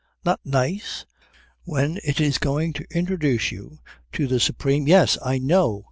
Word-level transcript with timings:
Not 0.25 0.39
nice? 0.43 1.05
When 1.63 1.99
it 2.03 2.19
is 2.19 2.39
going 2.39 2.73
to 2.73 2.87
introduce 2.89 3.51
you 3.51 3.81
to 4.13 4.25
the 4.25 4.39
supreme" 4.39 4.87
"Y'es, 4.87 5.15
I 5.23 5.37
know. 5.37 5.79